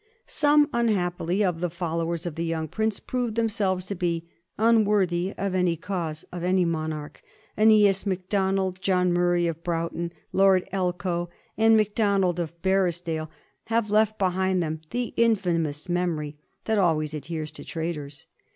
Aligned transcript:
Some^ 0.27 0.67
unhappily, 0.73 1.43
of 1.43 1.59
the 1.61 1.69
follow 1.69 2.09
ers 2.11 2.25
of 2.25 2.33
the 2.33 2.43
young 2.43 2.67
prince 2.67 2.99
proved 2.99 3.35
themselves 3.35 3.85
to 3.85 3.93
be 3.93 4.27
un 4.57 4.83
worthy 4.83 5.31
of 5.37 5.53
any 5.53 5.77
cause 5.77 6.23
of 6.31 6.43
any 6.43 6.65
monarch, 6.65 7.21
^neas 7.55 8.07
Macdonald, 8.07 8.81
John 8.81 9.13
Murray 9.13 9.45
of 9.45 9.63
Broughton, 9.63 10.11
Lord 10.33 10.67
Elcho, 10.73 11.29
and 11.55 11.77
Macdon 11.77 12.23
ald 12.23 12.39
of 12.39 12.59
Barrisdale 12.63 13.29
have 13.65 13.91
left 13.91 14.17
behind 14.17 14.63
them 14.63 14.81
the 14.89 15.13
infamous 15.17 15.87
memory 15.87 16.35
that 16.65 16.79
always 16.79 17.13
adheres 17.13 17.51
to 17.51 17.63
traitors. 17.63 18.25